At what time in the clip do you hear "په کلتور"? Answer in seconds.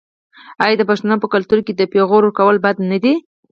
1.23-1.59